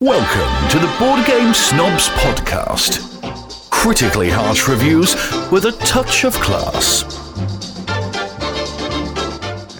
[0.00, 3.20] Welcome to the Board Game Snobs Podcast.
[3.68, 5.14] Critically harsh reviews
[5.50, 7.02] with a touch of class.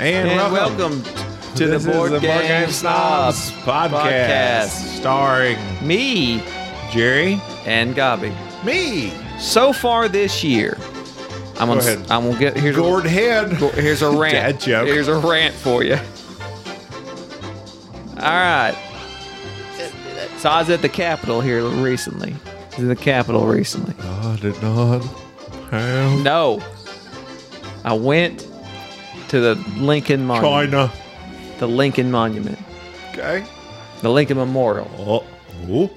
[0.01, 1.03] And, And welcome, welcome
[1.55, 4.97] to This the is Board, the Game, Board Game Snobs Snobs podcast, podcast.
[4.99, 6.43] starring me
[6.91, 8.35] Jerry, and Gabi.
[8.65, 10.77] me, So far this year,
[11.61, 12.11] I'm gonna, ahead.
[12.11, 13.53] I'm gonna get here's Gord Head.
[13.53, 14.33] a, here's a rant.
[14.33, 14.89] Dad joke.
[14.89, 15.95] Here's a rant for you.
[18.17, 18.77] All right.
[20.39, 22.35] So I was at the Capitol here recently.
[22.77, 23.95] In the Capitol recently.
[24.01, 25.03] I did not
[25.73, 26.63] have No,
[27.85, 28.47] I went
[29.31, 30.71] to the Lincoln Monument.
[30.71, 30.93] China.
[31.59, 32.59] The Lincoln Monument.
[33.11, 33.45] Okay.
[34.03, 34.89] The Lincoln Memorial.
[34.97, 35.25] Oh,
[35.69, 35.91] oh.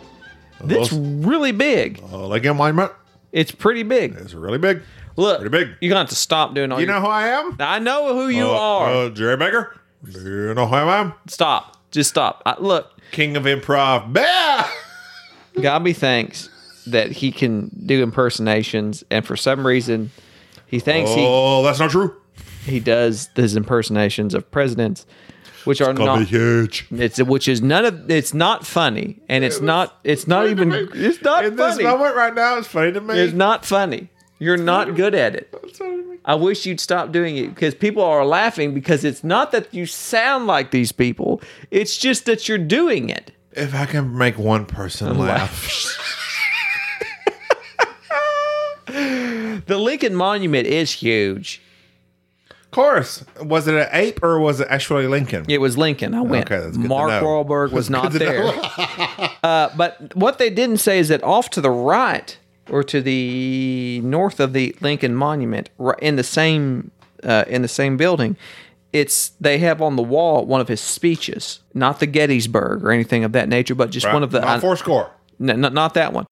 [0.63, 2.01] It's really big.
[2.11, 2.91] uh, like a monument.
[3.31, 4.15] It's pretty big.
[4.15, 4.81] It's really big.
[5.17, 5.75] Look, Pretty big.
[5.81, 6.79] You're gonna have to stop doing all.
[6.79, 7.57] You your- know who I am?
[7.59, 8.89] I know who you Uh, are.
[9.05, 9.75] Uh, Jerry Baker.
[10.09, 11.13] Do you know who I am?
[11.27, 11.77] stop.
[11.91, 12.41] Just stop.
[12.45, 14.13] I, look, King of improv.
[14.13, 14.69] Bah!
[15.55, 16.49] Gabi thinks
[16.87, 20.11] that he can do impersonations, and for some reason,
[20.65, 22.15] he thinks Oh, that's not true.
[22.65, 25.05] he he does his impersonations of presidents,
[25.65, 26.19] which are Gonna not.
[26.19, 26.87] be huge.
[26.91, 28.09] It's which is none of.
[28.09, 29.99] It's not funny, and it's not.
[30.03, 30.71] It's not even.
[30.93, 31.47] It's not funny.
[31.47, 31.83] In this funny.
[31.83, 33.19] moment right now, it's funny to me.
[33.19, 34.09] It's not funny.
[34.39, 35.53] You're not good at it.
[35.63, 36.00] It's funny to me.
[36.23, 39.85] I wish you'd stop doing it because people are laughing because it's not that you
[39.85, 41.41] sound like these people.
[41.71, 43.31] It's just that you're doing it.
[43.53, 45.97] If I can make one person laugh.
[48.87, 51.61] The Lincoln Monument is huge.
[52.49, 53.23] Of course.
[53.41, 55.45] Was it an ape or was it actually Lincoln?
[55.49, 56.13] It was Lincoln.
[56.13, 56.49] I went.
[56.51, 57.23] Okay, that's good Mark.
[57.23, 58.43] Wahlberg was not there.
[59.43, 62.37] uh, but what they didn't say is that off to the right
[62.71, 65.69] or to the north of the Lincoln Monument,
[66.01, 66.91] in the same
[67.23, 68.35] uh, in the same building,
[68.93, 73.23] it's they have on the wall one of his speeches, not the Gettysburg or anything
[73.23, 75.11] of that nature, but just one of the Not four score.
[75.39, 76.25] No, not, not that one.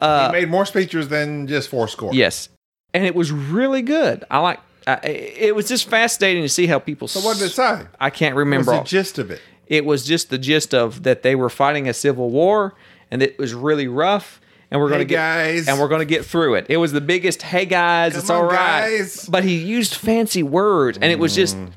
[0.00, 2.12] he made more speeches than just four score.
[2.12, 2.48] Yes,
[2.92, 4.24] and it was really good.
[4.30, 4.60] I like.
[4.84, 7.06] I, it was just fascinating to see how people.
[7.08, 7.82] So what did it say?
[8.00, 8.72] I can't What remember.
[8.78, 9.40] the gist of it?
[9.68, 12.74] it was just the gist of that they were fighting a civil war,
[13.10, 14.40] and it was really rough.
[14.72, 15.68] And we're Hey, gonna get guys.
[15.68, 16.66] and we're gonna get through it.
[16.68, 17.42] It was the biggest.
[17.42, 18.88] Hey guys, it's on, all right.
[18.98, 19.26] guys.
[19.28, 21.56] But he used fancy words, and it was just.
[21.56, 21.72] Mm.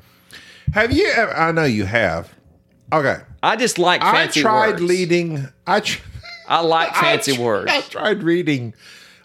[0.72, 2.32] Have you ever, I know you have.
[2.92, 3.18] Okay.
[3.42, 4.46] I just like fancy words.
[4.46, 4.82] I tried words.
[4.82, 5.48] leading.
[5.66, 6.00] I, tr-
[6.48, 7.70] I like fancy I tr- words.
[7.72, 8.74] I tried reading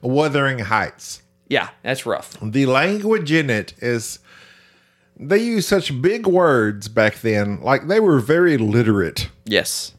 [0.01, 1.21] Wuthering Heights.
[1.47, 2.37] Yeah, that's rough.
[2.41, 4.19] The language in it is.
[5.17, 7.61] They use such big words back then.
[7.61, 9.29] Like they were very literate.
[9.45, 9.93] Yes.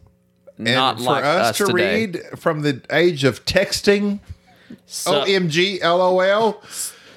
[0.58, 2.06] And Not for like us, us to today.
[2.06, 4.20] read from the age of texting,
[4.86, 6.62] So, OMG, LOL,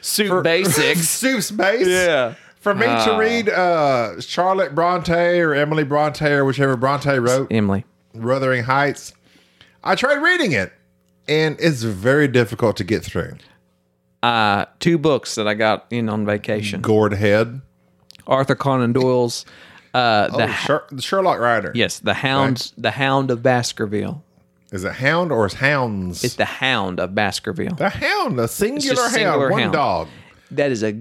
[0.01, 1.07] suit basics.
[1.09, 1.87] Soup Space.
[1.87, 2.35] yeah.
[2.59, 3.17] For me to Ah.
[3.17, 7.85] read uh, Charlotte Bronte or Emily Bronte or whichever Bronte wrote Emily.
[8.15, 9.13] Wuthering Heights,
[9.83, 10.73] I tried reading it,
[11.27, 13.33] and it's very difficult to get through.
[14.23, 16.81] Uh, two books that I got in on vacation.
[16.81, 17.61] Gourd Head,
[18.25, 19.45] Arthur Conan Doyle's
[19.95, 21.71] uh, the oh, Sher- the Sherlock Rider.
[21.75, 24.23] yes, the Hounds, the Hound of Baskerville.
[24.71, 26.23] is it Hound or is Hounds?
[26.23, 27.75] It's the Hound of Baskerville.
[27.75, 29.73] the Hound, a singular, hound, one hound.
[29.73, 30.07] dog.
[30.51, 30.95] That is a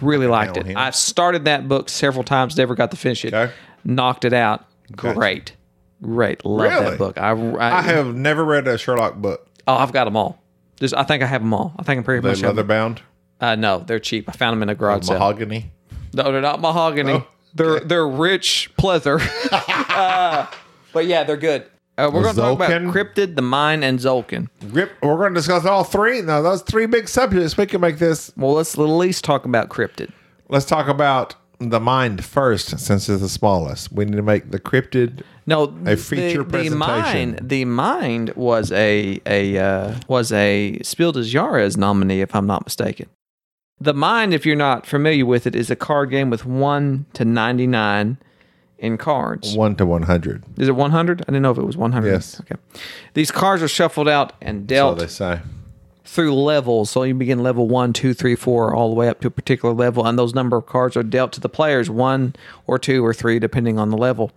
[0.00, 0.70] really liked hound it.
[0.72, 0.76] him.
[0.78, 3.32] I've started that book several times, never got to finish it.
[3.34, 3.52] Okay.
[3.84, 4.64] Knocked it out.
[4.94, 5.14] Gotcha.
[5.18, 5.56] Great,
[6.02, 6.44] great.
[6.44, 6.90] Love Really?
[6.90, 7.18] that book.
[7.18, 9.48] I, I, I have never read a Sherlock book.
[9.66, 10.38] oh, I've got them all.
[10.78, 11.74] Just, I think I have them all.
[11.78, 13.00] I think I'm pretty They're much leather bound,
[13.40, 14.28] Uh, no, they're cheap.
[14.28, 15.18] I found them in a garage sale.
[15.18, 15.70] mahogany.
[16.12, 17.12] No, they're not mahogany.
[17.12, 19.20] Oh, They're they're rich pleather.
[19.94, 20.46] Uh,
[20.94, 21.66] but yeah, they're good.
[21.98, 22.90] Uh, we're going to talk about Zolkin?
[22.92, 24.48] Cryptid, the Mind, and Zolkin.
[24.62, 24.90] Rip.
[25.02, 26.22] We're going to discuss all three.
[26.22, 27.58] Now, those three big subjects.
[27.58, 28.32] We can make this.
[28.38, 30.10] Well, let's at least talk about Cryptid.
[30.48, 33.92] Let's talk about the mind first, since it's the smallest.
[33.92, 35.22] We need to make the cryptid.
[35.46, 36.78] No, A feature the, the presentation.
[37.32, 37.40] mind.
[37.42, 42.64] The mind was a a uh, was a Spiel des Jahres nominee, if I'm not
[42.64, 43.08] mistaken.
[43.82, 47.24] The mind, if you're not familiar with it, is a card game with one to
[47.24, 48.16] ninety nine
[48.78, 49.56] in cards.
[49.56, 50.44] One to one hundred.
[50.56, 51.22] Is it 100?
[51.22, 52.08] I didn't know if it was 100.
[52.08, 52.40] Yes.
[52.40, 52.54] Okay.
[53.14, 55.40] These cards are shuffled out and dealt they say.
[56.04, 56.90] through levels.
[56.90, 59.74] So you begin level one, two, three, four, all the way up to a particular
[59.74, 62.36] level, and those number of cards are dealt to the players, one
[62.68, 64.30] or two or three, depending on the level.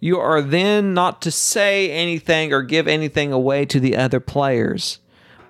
[0.00, 4.98] You are then not to say anything or give anything away to the other players,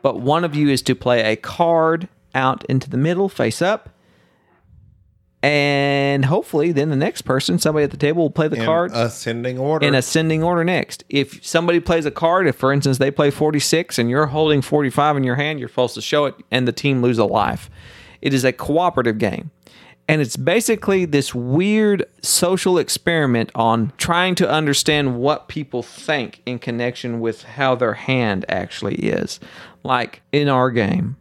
[0.02, 3.90] but one of you is to play a card out into the middle, face up.
[5.44, 8.92] And hopefully, then the next person, somebody at the table, will play the In card
[8.94, 9.84] ascending order.
[9.84, 11.02] in ascending order next.
[11.08, 15.16] If somebody plays a card, if for instance they play 46 and you're holding 45
[15.16, 17.68] in your hand, you're supposed to show it and the team lose a life.
[18.20, 19.50] It is a cooperative game.
[20.08, 26.60] And it's basically this weird social experiment on trying to understand what people think in
[26.60, 29.40] connection with how their hand actually is.
[29.82, 31.16] Like in our game,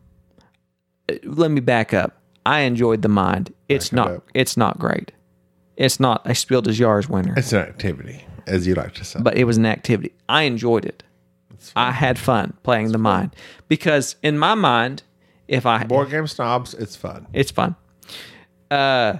[1.24, 2.18] let me back up.
[2.46, 3.54] I enjoyed the mind.
[3.70, 4.08] It's Back not.
[4.12, 4.24] up.
[4.34, 5.12] It's not great.
[5.78, 9.20] It's not a Spiel des Jahres winner, It's an activity, as you like to say.
[9.22, 10.14] but it was an activity.
[10.30, 11.04] I enjoyed it.
[11.76, 13.36] I had fun playing the mind
[13.68, 15.04] because in my mind,
[15.48, 17.28] if I Board game snobs, it's fun.
[17.34, 17.76] it's fun.
[18.72, 19.18] Uh,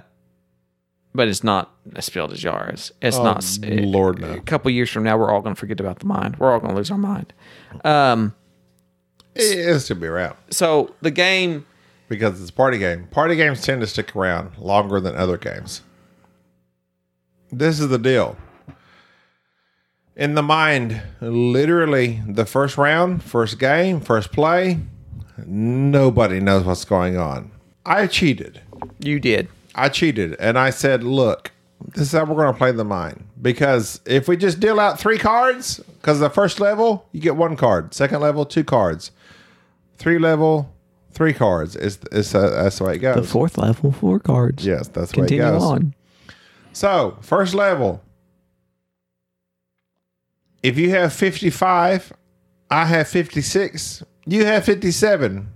[1.14, 2.90] but it's not a Spiel des Jahres.
[3.00, 3.44] It's Oh, not.
[3.62, 4.32] Lord, no.
[4.32, 6.36] A couple years from now, we're all going to forget about the mind.
[6.38, 7.32] We're all going to lose our mind.
[7.84, 8.34] Um,
[9.34, 11.64] It is to be around so the game,
[12.12, 13.06] because it's a party game.
[13.06, 15.80] Party games tend to stick around longer than other games.
[17.50, 18.36] This is the deal.
[20.14, 24.80] In the mind, literally the first round, first game, first play,
[25.46, 27.50] nobody knows what's going on.
[27.86, 28.60] I cheated.
[28.98, 29.48] you did.
[29.74, 31.50] I cheated and I said, look,
[31.94, 33.24] this is how we're going to play the mind.
[33.40, 37.56] Because if we just deal out three cards, because the first level, you get one
[37.56, 37.94] card.
[37.94, 39.12] Second level, two cards.
[39.96, 40.71] Three level,
[41.12, 41.76] three cards.
[41.76, 43.16] It's, it's, uh, that's the way it goes.
[43.16, 44.64] The fourth level, four cards.
[44.64, 45.62] yes, that's the way it Continue goes.
[45.62, 45.94] on.
[46.72, 48.02] So, first level.
[50.62, 52.12] If you have 55,
[52.70, 55.48] I have 56, you have 57.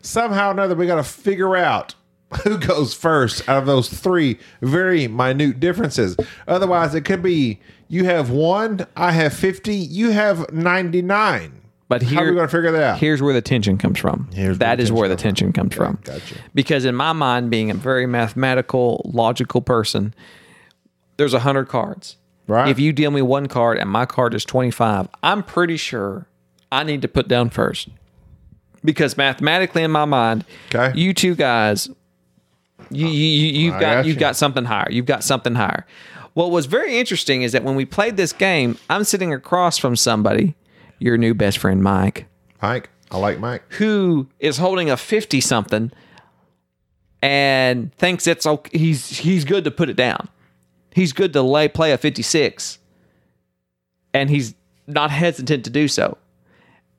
[0.00, 1.94] Somehow or another, we got to figure out
[2.44, 6.16] who goes first out of those three very minute differences.
[6.46, 11.60] Otherwise, it could be you have one, I have 50, you have 99.
[11.88, 12.98] But here, How are we going to figure that out?
[12.98, 14.28] here's where the tension comes from.
[14.34, 15.98] Here's that where the where the tension comes from.
[16.02, 16.34] gotcha.
[16.52, 20.12] Because in my mind, being a very mathematical, logical person,
[21.16, 22.16] there's a hundred cards.
[22.48, 22.68] Right.
[22.68, 26.26] If you deal me one card and my card is 25, I'm pretty sure
[26.72, 27.88] I need to put down first.
[28.84, 30.44] Because mathematically in my mind,
[30.74, 30.96] Okay.
[30.98, 31.88] you two guys,
[32.90, 34.20] you, you, you you've got, got you've you.
[34.20, 34.88] got something higher.
[34.90, 35.86] You've got something higher.
[36.34, 39.96] What was very interesting is that when we played this game, I'm sitting across from
[39.96, 40.54] somebody,
[40.98, 42.26] your new best friend Mike,
[42.62, 43.62] Mike, I like Mike.
[43.74, 45.92] who is holding a 50 something
[47.22, 48.78] and thinks it's okay.
[48.78, 50.28] He's he's good to put it down.
[50.92, 52.78] He's good to lay play a 56
[54.14, 54.54] and he's
[54.86, 56.16] not hesitant to do so.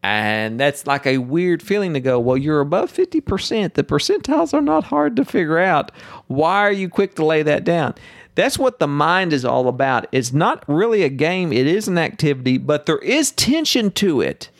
[0.03, 3.73] And that's like a weird feeling to go, well, you're above 50%.
[3.73, 5.91] The percentiles are not hard to figure out.
[6.27, 7.95] Why are you quick to lay that down?
[8.37, 10.05] That's what the mind is all about.
[10.11, 14.51] It's not really a game, it is an activity, but there is tension to it.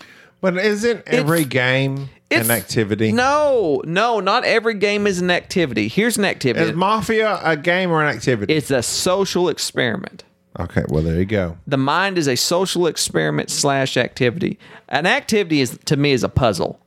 [0.41, 3.11] But isn't every game an activity?
[3.11, 5.89] No, no, not every game is an activity.
[5.89, 6.71] Here's an activity.
[6.71, 8.51] Is Mafia a game or an activity?
[8.55, 10.23] it's a social experiment.
[10.59, 11.55] okay, well, there you go.
[11.67, 14.57] The mind is a social experiment slash activity.
[14.89, 16.79] An activity is to me is a puzzle.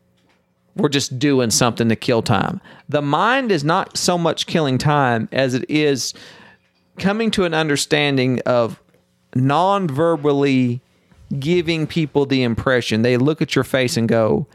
[0.74, 2.60] We're just doing something to kill time.
[2.88, 6.14] The mind is not so much killing time as it is
[7.00, 8.80] coming to an understanding of
[9.34, 10.80] non-verbally
[11.38, 14.46] giving people the impression they look at your face and go,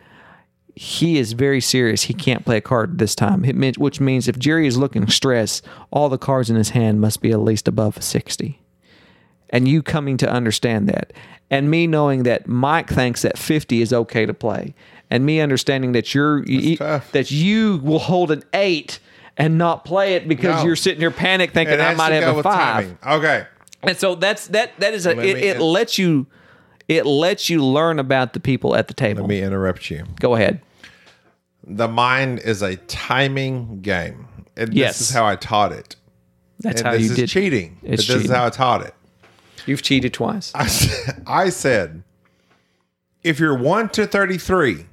[0.76, 2.04] he is very serious.
[2.04, 3.46] He can't play a card this time.
[3.46, 7.00] It means, which means if Jerry is looking stressed, all the cards in his hand
[7.00, 8.62] must be at least above 60.
[9.52, 11.14] And you coming to understand that.
[11.50, 14.76] And me knowing that Mike thinks that 50 is okay to play.
[15.10, 19.00] And me understanding that you're you, that you will hold an 8
[19.38, 20.66] and not play it because No.
[20.68, 22.54] you're sitting here panic thinking I might have a 5.
[22.54, 22.98] timing.
[23.06, 23.46] Okay.
[23.84, 26.28] And so that's that that is a Let it, me- it lets you
[26.88, 29.22] it lets you learn about the people at the table.
[29.24, 30.04] Let me interrupt you.
[30.20, 30.62] Go ahead.
[31.68, 34.28] The mind is a timing game.
[34.56, 35.00] And Yes.
[35.00, 35.96] This is how I taught it.
[36.60, 37.30] That's And how this you is did.
[37.30, 37.78] cheating.
[37.82, 38.36] but It's this is cheating.
[38.38, 38.94] how I taught it.
[39.66, 40.52] You've cheated twice.
[40.56, 42.04] I said,
[43.24, 44.86] if you're 1 to 33,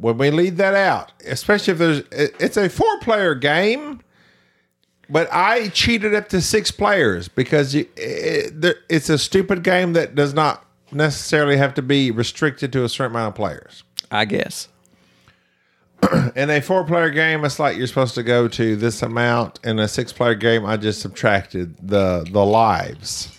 [0.00, 4.00] when we lead that out, especially if there's, it's a four player game,
[5.10, 10.34] but I cheated up to six players because it, it's a stupid game that does
[10.34, 13.84] not necessarily have to be restricted to a certain amount of players.
[14.10, 14.68] I guess.
[16.36, 19.58] In a four player game, it's like you're supposed to go to this amount.
[19.64, 23.34] In a six player game, I just subtracted the the lives.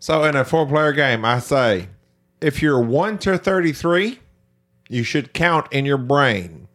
[0.00, 1.88] So in a four player game, I say
[2.40, 4.18] if you're one to thirty three,
[4.88, 6.68] you should count in your brain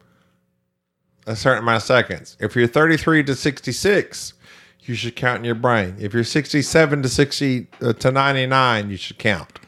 [1.26, 2.38] a certain amount of seconds.
[2.40, 4.34] If you're thirty three to sixty six,
[4.82, 5.96] you should count in your brain.
[6.00, 9.60] If you're sixty seven to sixty uh, to ninety nine, you should count.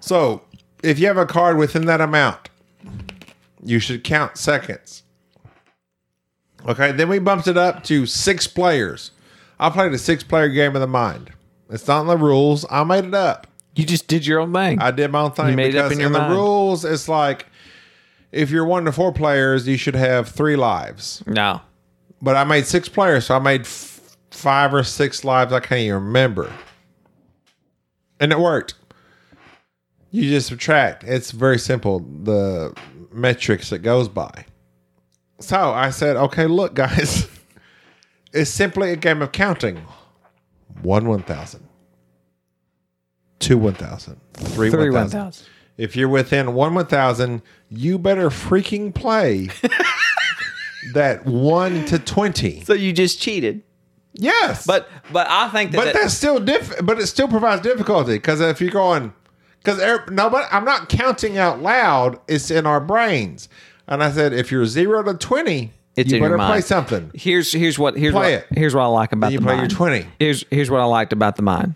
[0.00, 0.42] So
[0.82, 2.50] if you have a card within that amount,
[3.62, 5.02] you should count seconds.
[6.66, 9.12] Okay, then we bumped it up to six players.
[9.58, 11.32] I played a six player game of the mind.
[11.70, 12.66] It's not in the rules.
[12.70, 13.46] I made it up.
[13.74, 14.80] You just did your own thing.
[14.80, 16.32] I did my own thing You made it up in your in the mind.
[16.34, 17.46] rules, it's like
[18.32, 21.22] if you're one to four players, you should have three lives.
[21.26, 21.60] No.
[22.22, 25.52] But I made six players, so I made f- five or six lives.
[25.52, 26.52] I can't even remember.
[28.18, 28.74] And it worked.
[30.10, 31.04] You just subtract.
[31.04, 32.74] It's very simple, the
[33.12, 34.44] metrics it goes by.
[35.38, 37.28] So I said, okay, look, guys,
[38.32, 39.80] it's simply a game of counting
[40.82, 41.66] one 1,000,
[43.40, 45.18] two 1,000, three Three 1,000.
[45.18, 45.46] 1,000.
[45.76, 49.48] If you're within one 1,000, you better freaking play
[50.94, 52.64] that 1 to 20.
[52.64, 53.62] So you just cheated.
[54.14, 54.66] Yes.
[54.66, 56.74] But but I think that, but that- that's still diff.
[56.82, 59.12] But it still provides difficulty because if you're going,
[59.62, 62.18] because er, nobody, I'm not counting out loud.
[62.28, 63.48] It's in our brains.
[63.86, 67.10] And I said, if you're zero to twenty, It's you better play something.
[67.14, 68.58] here's here's what here's Play what it.
[68.58, 70.06] here's what I like about you the play your 20.
[70.18, 71.74] Here's here's what I liked about the mind.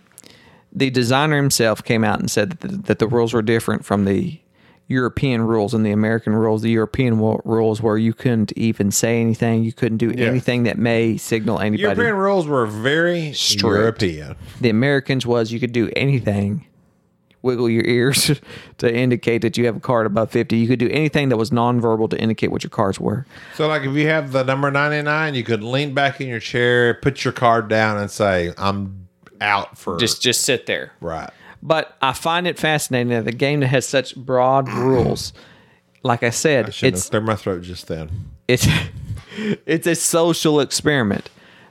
[0.75, 4.05] The designer himself came out and said that the, that the rules were different from
[4.05, 4.41] the
[4.87, 6.63] European rules and the American rules.
[6.63, 11.17] The European rules where you couldn't even say anything, you couldn't do anything that may
[11.17, 11.83] signal anybody.
[11.83, 14.03] European rules were very Strict.
[14.03, 14.37] European.
[14.61, 16.67] the Americans was you could do anything.
[17.41, 18.41] Wiggle your ears
[18.79, 20.57] to indicate that you have a card above 50.
[20.57, 23.27] You could do anything that was nonverbal to indicate what your cards were.
[23.55, 26.95] So, like, if you have the number 99, you could lean back in your chair,
[26.95, 29.04] put your card down, and say, I'm
[29.41, 29.99] out for.
[29.99, 30.93] Just just sit there.
[31.01, 31.31] right.
[31.63, 35.33] But I find it fascinating that the game that has such broad rules,
[36.03, 38.11] like I said, I it's cleared my throat just then.
[38.47, 38.67] it's
[39.67, 41.31] it's a social experiment.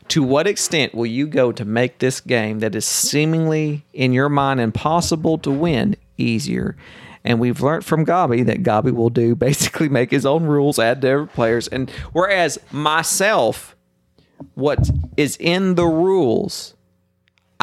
[0.09, 4.29] To what extent will you go to make this game that is seemingly in your
[4.29, 6.75] mind impossible to win easier?
[7.23, 11.01] And we've learned from Gabi that Gabi will do basically make his own rules, add
[11.01, 13.75] their players, and whereas myself,
[14.55, 16.73] what is in the rules,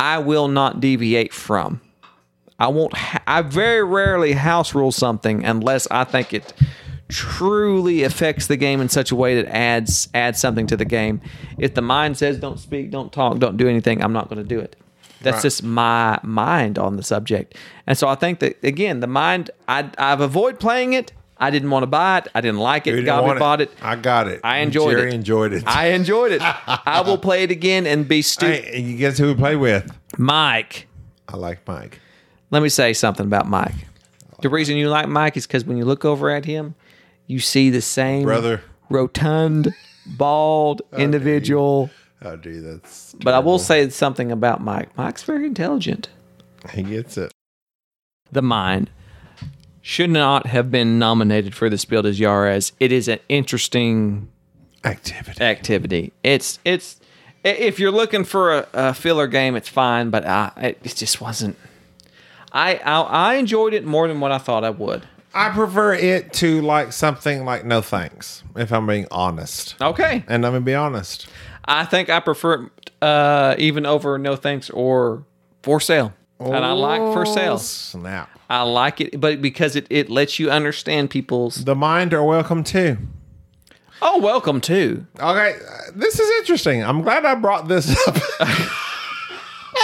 [0.00, 1.80] I will not deviate from.
[2.58, 2.94] I won't.
[2.96, 6.52] Ha- I very rarely house rule something unless I think it
[7.08, 11.20] truly affects the game in such a way that adds adds something to the game.
[11.58, 14.48] If the mind says don't speak, don't talk, don't do anything, I'm not going to
[14.48, 14.76] do it.
[15.22, 15.42] That's Right.
[15.42, 17.56] just my mind on the subject.
[17.86, 19.50] And so I think that again, the mind.
[19.68, 21.12] I I've avoided playing it.
[21.40, 22.28] I didn't want to buy it.
[22.34, 22.92] I didn't like it.
[22.92, 23.06] Didn't
[23.38, 23.70] bought it.
[23.80, 24.40] I got it.
[24.44, 25.14] I enjoyed Jerry it.
[25.14, 25.64] enjoyed it.
[25.66, 26.42] I enjoyed it.
[26.66, 28.64] I will play it again and be stupid.
[28.64, 29.90] Hey, and you guess who we play with?
[30.18, 30.86] Mike.
[31.28, 31.98] I like Mike.
[32.50, 33.74] Let me say something about Mike.
[34.42, 36.74] The reason you like Mike is because when you look over at him,
[37.26, 38.62] you see the same Brother.
[38.90, 39.74] rotund,
[40.06, 41.90] bald oh, individual.
[42.22, 43.14] Oh, dude, that's.
[43.22, 44.94] But I will say something about Mike.
[44.98, 46.10] Mike's very intelligent.
[46.72, 47.32] he gets it.
[48.30, 48.90] The mind
[49.82, 52.72] should not have been nominated for this Spiel des Jahres.
[52.80, 54.28] It is an interesting
[54.84, 55.42] Activity.
[55.42, 56.12] activity.
[56.22, 56.98] It's it's
[57.44, 61.56] if you're looking for a, a filler game, it's fine, but I it, just wasn't.
[62.52, 65.06] I, I I enjoyed it more than what I thought I would.
[65.32, 69.76] I prefer it to like something like No Thanks, if I'm being honest.
[69.80, 71.28] Okay, And I'm gonna be honest.
[71.64, 75.24] I think I prefer it, uh, even over No Thanks or
[75.62, 76.12] For Sale.
[76.40, 77.58] And I like For Oh, Sale.
[77.58, 78.28] Snap.
[78.50, 81.64] I like it, but because it, it lets you understand people's.
[81.64, 82.98] The mind are welcome too.
[84.02, 85.06] Oh, welcome too.
[85.20, 86.82] Okay, uh, this is interesting.
[86.82, 88.16] I'm glad I brought this up.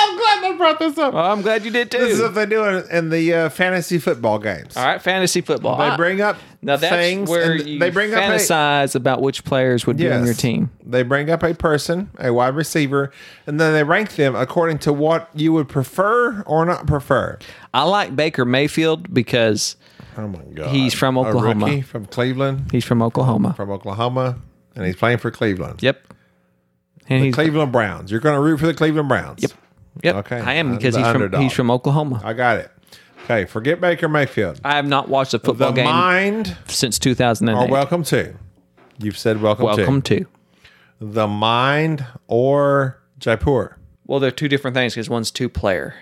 [0.06, 1.14] I'm glad I brought this up.
[1.14, 1.98] Well, I'm glad you did too.
[1.98, 4.76] This is what they do in, in the uh, fantasy football games.
[4.76, 5.78] All right, fantasy football.
[5.78, 7.28] They bring up now that's things.
[7.28, 10.70] where you they bring up a, fantasize about which players would be on your team.
[10.84, 13.10] They bring up a person, a wide receiver,
[13.46, 17.38] and then they rank them according to what you would prefer or not prefer.
[17.74, 19.76] I like Baker Mayfield because
[20.16, 21.66] Oh my god, He's from A Oklahoma.
[21.66, 23.54] rookie from Cleveland, he's from Oklahoma.
[23.54, 24.38] from Oklahoma,
[24.74, 25.82] and he's playing for Cleveland.
[25.82, 26.14] Yep.
[27.08, 28.10] And he's Cleveland Browns.
[28.10, 29.42] You're going to root for the Cleveland Browns.
[29.42, 29.52] Yep.
[30.02, 30.14] Yep.
[30.16, 30.40] Okay.
[30.40, 32.20] I am because the he's from he's from Oklahoma.
[32.24, 32.70] I got it.
[33.24, 34.60] Okay, forget Baker Mayfield.
[34.64, 37.68] I have not watched a football the game mind since 2008.
[37.68, 38.34] or welcome to.
[38.98, 40.20] You've said welcome, welcome to.
[40.20, 40.26] to.
[41.00, 43.76] The mind or Jaipur.
[44.06, 45.94] Well, they're two different things because one's two player,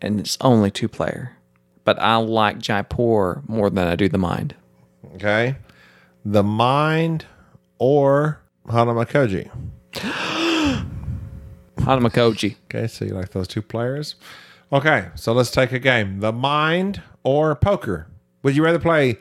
[0.00, 1.36] and it's only two player.
[1.84, 4.54] But I like Jaipur more than I do the mind.
[5.14, 5.56] Okay.
[6.24, 7.26] The mind
[7.78, 9.50] or Hanamikoji.
[11.88, 12.56] Hanamikoji.
[12.66, 14.14] Okay, so you like those two players?
[14.72, 16.20] Okay, so let's take a game.
[16.20, 18.06] The mind or poker.
[18.42, 19.18] Would you rather play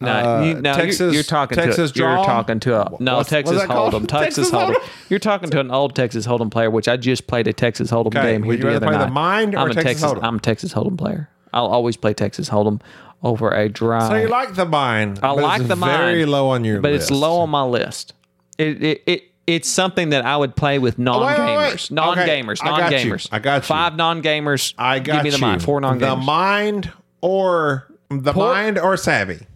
[0.00, 3.18] No, Uh, you, no, Texas- you're, you're talking Texas to you're talking to a no
[3.18, 3.70] What's- Texas what's?
[3.72, 4.06] Hold'em.
[4.08, 4.82] Texas, Texas Hold'em.
[5.08, 8.08] You're talking to an old Texas Hold'em player, which I just played a Texas Hold'em
[8.08, 9.04] Okay, game would here you the other play night.
[9.06, 10.10] the mind or I'm a Texas Texas.
[10.18, 10.24] Hold'em?
[10.24, 11.30] I'm a Texas Hold'em player.
[11.54, 12.80] I'll always play Texas Hold'em
[13.22, 14.08] over a dry.
[14.08, 15.20] So you like the mind.
[15.22, 15.96] I like it's the mind.
[15.98, 17.10] Very low on your but list.
[17.12, 18.12] it's low on my list.
[18.58, 21.72] It, it it it's something that I would play with non Oh, wait, wait, gamers,
[21.72, 21.90] wait.
[21.90, 23.28] non Okay, gamers, I got non gamers.
[23.32, 23.60] I got you.
[23.62, 24.74] Five non gamers.
[24.78, 25.40] I got Give me the you.
[25.42, 25.62] mind.
[25.62, 26.10] Four non gamers.
[26.10, 29.46] The mind or the Poor- mind or savvy.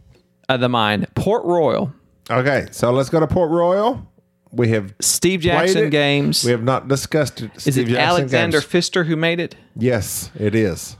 [0.49, 1.07] of the mind.
[1.15, 1.93] Port Royal,
[2.31, 4.07] Okay, so let's go to Port Royal.
[4.51, 6.43] We have Steve Jackson games.
[6.45, 7.51] We have not discussed it.
[7.67, 9.55] Is it Alexander Pfister who made it?
[9.77, 10.97] Yes, it is.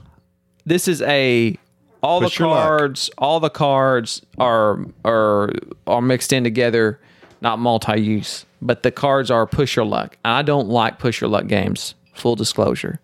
[0.65, 1.57] This is a
[2.01, 3.09] all Push the cards.
[3.17, 5.49] All the cards are are
[5.87, 6.99] are mixed in together,
[7.41, 8.45] not multi-use.
[8.61, 10.17] But the cards are push your luck.
[10.25, 11.95] I don't like push your luck games.
[12.13, 12.99] Full disclosure,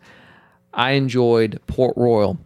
[0.73, 2.37] I enjoyed Port Royal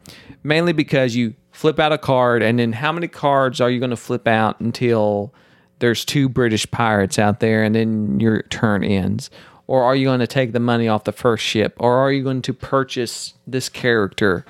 [0.43, 3.89] mainly because you flip out a card, and then how many cards are you going
[3.89, 5.33] to flip out until
[5.79, 9.29] there's two British pirates out there, and then your turn ends?
[9.67, 11.75] Or are you going to take the money off the first ship?
[11.79, 14.45] Or are you going to purchase this character?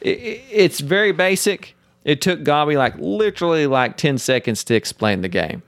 [0.00, 1.74] It's very basic.
[2.04, 5.62] It took Gobby like literally like 10 seconds to explain the game.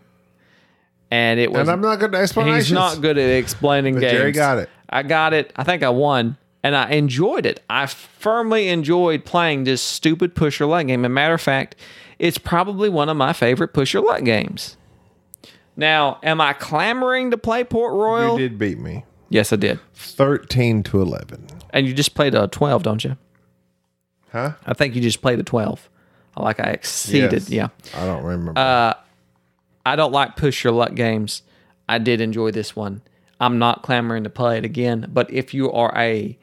[1.14, 2.66] And it was And I'm not good at explanations.
[2.66, 4.12] He's not good at explaining But games.
[4.14, 4.68] Jerry got it.
[4.88, 5.52] I got it.
[5.54, 7.62] I think I won, and I enjoyed it.
[7.71, 11.04] I firmly enjoyed playing this stupid push your luck game.
[11.04, 11.76] As a matter of fact,
[12.18, 14.76] it's probably one of my favorite push your luck games.
[15.76, 18.33] Now, am I clamoring to play Port Royal?
[18.33, 19.04] You did beat me.
[19.28, 19.78] Yes, I did.
[19.94, 21.47] 13 to 11.
[21.71, 23.16] And you just played a 12, don't you?
[24.33, 24.54] Huh?
[24.66, 25.88] I think you just played a 12.
[26.37, 27.49] Like I exceeded.
[27.49, 27.50] Yes.
[27.50, 27.68] Yeah.
[27.97, 28.59] I don't remember.
[28.59, 28.94] Uh,
[29.87, 31.43] I don't like push your luck games.
[31.88, 33.03] I did enjoy this one.
[33.41, 36.38] I'm not clamoring to play it again, but if you are a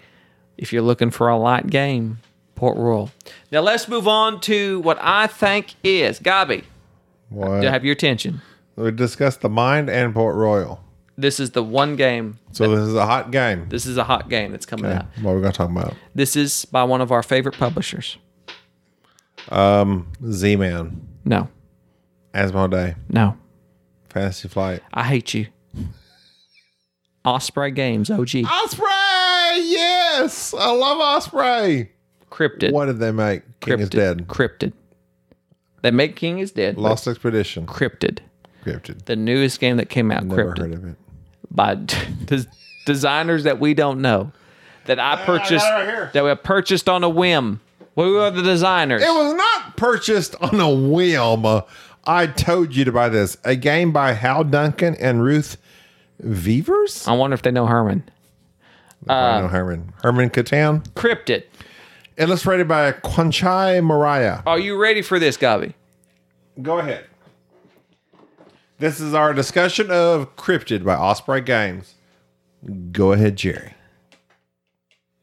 [0.57, 2.19] if you're looking for a light game,
[2.55, 3.09] Port Royal.
[3.51, 6.63] Now let's move on to what I think is Gabi.
[7.29, 7.61] what?
[7.61, 8.41] To have your attention.
[8.75, 10.83] we discussed the Mind and Port Royal.
[11.17, 12.37] This is the one game.
[12.51, 13.67] So this is a hot game.
[13.69, 15.05] This is a hot game that's coming Okay, out.
[15.21, 15.95] What are we to talk about?
[16.15, 18.17] This is by one of our favorite publishers.
[19.49, 21.47] Um, Z-Man, No,
[22.33, 23.37] Asmodee, no,
[24.09, 24.81] Fantasy Flight.
[24.93, 25.47] I hate you.
[27.23, 28.87] Osprey Games, OG, Osprey!
[29.65, 30.53] Yes!
[30.57, 31.91] I love Osprey.
[32.31, 33.43] Cryptid, What did they make?
[33.59, 34.27] King is Cryptid, dead.
[34.27, 34.73] Cryptid.
[35.83, 36.77] They make King is dead.
[36.77, 37.65] Lost Expedition.
[37.67, 38.19] Cryptid.
[38.63, 39.05] Cryptid.
[39.05, 40.95] the newest game that came out, Never Cryptid, heard of it.
[41.49, 42.45] by des-
[42.85, 44.31] designers that we don't know,
[44.85, 47.59] that I purchased, right that we purchased on a whim.
[47.95, 49.01] Who are the designers?
[49.03, 51.43] It was not purchased on a whim.
[52.05, 53.37] I told you to buy this.
[53.43, 55.57] A game by Hal Duncan and Ruth
[56.19, 57.07] Veevers?
[57.07, 58.03] I wonder if they know Herman.
[59.07, 59.93] I know Herman.
[60.03, 60.87] Herman Catan.
[60.93, 61.43] Cryptid.
[62.17, 64.43] Illustrated by Kwanchai Moriya.
[64.45, 65.73] Are you ready for this, Gabi?
[66.61, 67.05] Go ahead.
[68.77, 71.95] This is our discussion of Cryptid by Osprey Games.
[72.91, 73.73] Go ahead, Jerry.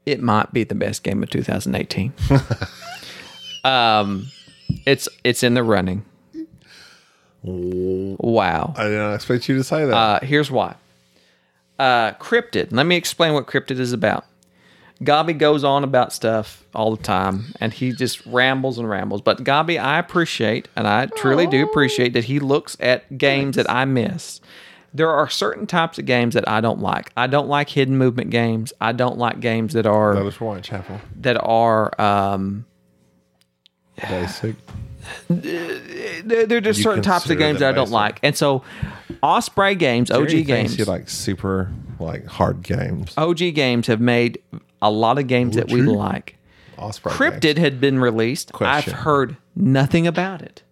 [0.06, 2.12] It might be the best game of 2018.
[3.64, 4.26] um,
[4.86, 6.04] it's it's in the running.
[7.42, 8.74] Wow.
[8.76, 9.94] I did not expect you to say that.
[9.94, 10.74] Uh, here's why.
[11.78, 12.72] Uh, cryptid.
[12.72, 14.24] Let me explain what cryptid is about.
[15.02, 19.22] Gabi goes on about stuff all the time, and he just rambles and rambles.
[19.22, 23.70] But Gabi, I appreciate, and I truly do appreciate that he looks at games that
[23.70, 24.40] I miss.
[24.92, 27.12] There are certain types of games that I don't like.
[27.16, 28.72] I don't like hidden movement games.
[28.80, 31.00] I don't like games that that are was for Whitechapel.
[31.20, 32.64] that are um,
[34.08, 34.56] Basic.
[35.28, 37.92] There, are just You certain types of games that I don't basic.
[37.94, 38.20] like.
[38.22, 38.62] And so,
[39.22, 43.14] Osprey games, OG games, You like super like hard games.
[43.16, 44.38] OG games have made
[44.80, 46.36] a lot of games that we like.
[46.76, 47.58] Osprey Cryptid games.
[47.58, 48.52] had been released.
[48.52, 48.94] Question.
[48.94, 50.62] I've heard nothing about it.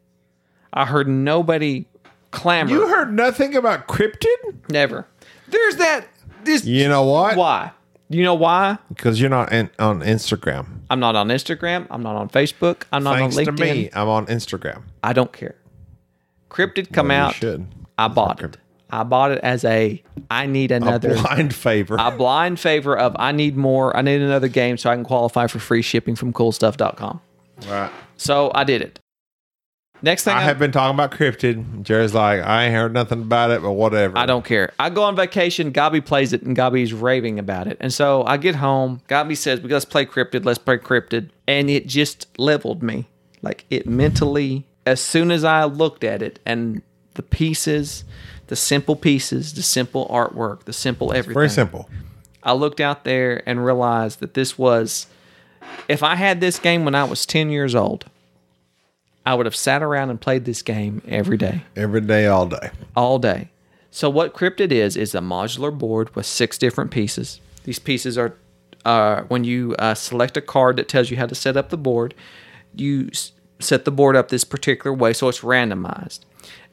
[0.72, 1.86] I heard nobody
[2.30, 2.70] clamor.
[2.70, 4.70] You heard nothing about Cryptid?
[4.70, 5.06] Never.
[5.48, 6.06] There's that.
[6.44, 6.64] This.
[6.64, 7.36] You know what?
[7.36, 7.72] Why?
[8.08, 8.78] You know why?
[8.88, 10.80] Because you're not in, on Instagram.
[10.90, 11.86] I'm not on Instagram.
[11.90, 12.82] I'm not on Facebook.
[12.92, 13.58] I'm not Thanks on to LinkedIn.
[13.58, 14.82] me, I'm on Instagram.
[15.02, 15.56] I don't care.
[16.50, 17.34] Cryptid come Well, you out.
[17.34, 17.66] should.
[17.98, 18.56] I bought it.
[18.88, 21.96] I bought it as a I need A another blind favor.
[21.98, 23.96] a blind favor of I need more.
[23.96, 27.20] I need another game so I can qualify for free shipping from coolstuff.com.
[27.68, 27.90] right.
[28.16, 29.00] So I did it.
[30.02, 31.82] Next thing I I, have been talking about Cryptid.
[31.82, 34.16] Jerry's like, I ain't heard nothing about it, but whatever.
[34.18, 34.72] I don't care.
[34.78, 35.72] I go on vacation.
[35.72, 37.78] Gabi plays it, and Gabi's raving about it.
[37.80, 39.00] And so I get home.
[39.08, 40.44] Gabi says, "Let's play Cryptid.
[40.44, 43.06] Let's play Cryptid." And it just leveled me.
[43.42, 44.66] Like it mentally.
[44.84, 46.82] As soon as I looked at it and
[47.14, 48.04] the pieces,
[48.46, 51.34] the simple pieces, the simple artwork, the simple everything.
[51.34, 51.88] Very simple.
[52.42, 55.08] I looked out there and realized that this was,
[55.88, 58.04] if I had this game when I was 10 years old,
[59.26, 62.70] I would have sat around and played this game every day, Every day, all day.
[62.94, 63.50] all day.
[63.90, 67.40] So, what Cryptid is, is a modular board with six different pieces.
[67.64, 68.34] These pieces are,
[68.84, 71.76] uh, when you uh, select a card that tells you how to set up the
[71.76, 72.14] board,
[72.74, 76.20] you s- set the board up this particular way so it's randomized.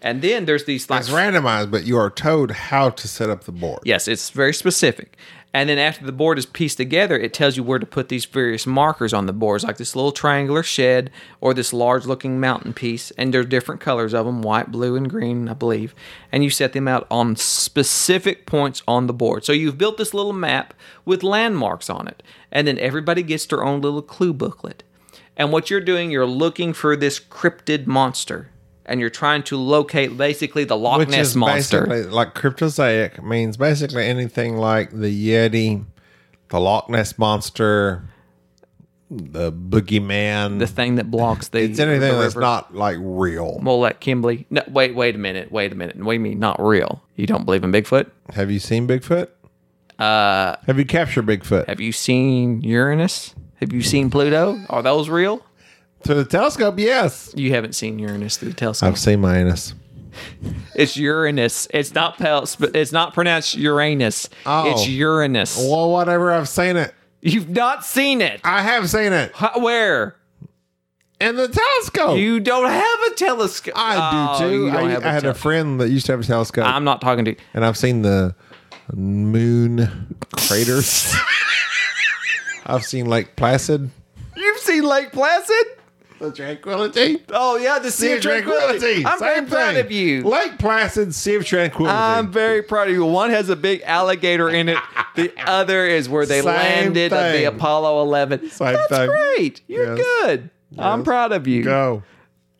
[0.01, 3.45] And then there's these like It's randomized, but you are told how to set up
[3.45, 3.79] the board.
[3.85, 5.15] Yes, it's very specific.
[5.53, 8.25] And then after the board is pieced together, it tells you where to put these
[8.25, 11.11] various markers on the boards, like this little triangular shed
[11.41, 13.11] or this large looking mountain piece.
[13.11, 15.93] And there's different colors of them white, blue, and green, I believe.
[16.31, 19.45] And you set them out on specific points on the board.
[19.45, 20.73] So you've built this little map
[21.05, 22.23] with landmarks on it.
[22.51, 24.83] And then everybody gets their own little clue booklet.
[25.37, 28.49] And what you're doing, you're looking for this cryptid monster.
[28.85, 31.85] And you're trying to locate basically the Loch Which Ness is monster.
[31.85, 35.85] basically like cryptozoic means basically anything like the Yeti,
[36.49, 38.03] the Loch Ness monster,
[39.09, 40.59] the boogeyman.
[40.59, 41.59] The thing that blocks the.
[41.59, 43.59] it's anything the that's not like real.
[43.61, 44.45] We'll let Kimberly.
[44.49, 45.51] No, wait, wait a minute.
[45.51, 45.95] Wait a minute.
[45.97, 47.01] What do you mean not real?
[47.15, 48.09] You don't believe in Bigfoot?
[48.33, 49.29] Have you seen Bigfoot?
[49.99, 53.35] Uh, have you captured Bigfoot Have you seen Uranus?
[53.57, 54.59] Have you seen Pluto?
[54.69, 55.45] Are those real?
[56.03, 56.75] Through the telescope?
[56.77, 58.89] Yes, You haven't seen Uranus through the telescope.
[58.89, 59.73] I've seen my anus.
[60.75, 61.67] It's Uranus.
[61.73, 64.29] It's not pel- It's not pronounced Uranus.
[64.45, 64.69] Oh.
[64.71, 65.57] It's Uranus.
[65.57, 66.31] Well, whatever.
[66.31, 66.93] I've seen it.
[67.21, 68.41] You've not seen it.
[68.43, 70.15] I have seen it Huh, Where?
[71.21, 72.17] in the telescope.
[72.17, 73.73] You don't have a telescope.
[73.77, 73.93] I
[74.37, 74.55] do Oh, too.
[74.65, 76.83] you don't I, have I had a friend that used to have a telescope, I'm
[76.83, 77.37] not talking to you.
[77.53, 78.35] and I've seen the
[78.93, 81.15] moon craters.
[82.65, 83.89] I've seen Lake Placid.
[84.35, 85.65] You've seen Lake Placid?
[86.23, 87.21] The Tranquility.
[87.29, 89.05] Oh yeah, the Sea of Tranquility.
[89.05, 89.85] I'm very Same proud thing.
[89.85, 90.23] of you.
[90.23, 91.93] Lake Placid, Sea of Tranquility.
[91.95, 93.03] I'm very proud of you.
[93.05, 94.77] One has a big alligator in it.
[95.15, 97.43] The other is where they Same landed the.
[97.45, 98.49] Apollo 11.
[98.51, 99.09] Same That's thing.
[99.09, 99.61] great.
[99.67, 100.05] You're Yes.
[100.23, 100.49] good.
[100.77, 101.63] I'm proud of you.
[101.63, 102.03] Go.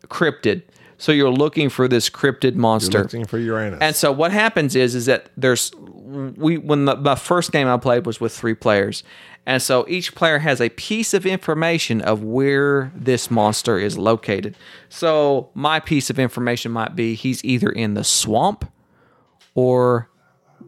[0.08, 0.62] Cryptid.
[0.98, 3.02] So you're looking for this cryptid monster.
[3.02, 3.78] Looking for Uranus.
[3.80, 7.76] And so what happens is is that there's we when the, the first game I
[7.78, 9.02] played was with three players.
[9.46, 14.56] And so each player has a piece of information of where this monster is located.
[14.88, 18.70] So my piece of information might be he's either in the swamp
[19.54, 20.08] or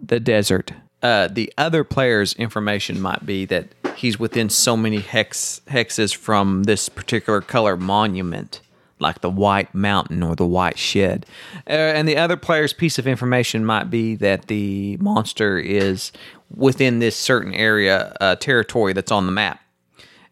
[0.02, 0.72] the desert.
[1.02, 6.64] Uh, the other player's information might be that he's within so many hex hexes from
[6.64, 8.60] this particular color monument,
[8.98, 11.26] like the White Mountain or the White Shed.
[11.68, 16.12] Uh, and the other player's piece of information might be that the monster is
[16.54, 19.61] within this certain area uh, territory that's on the map.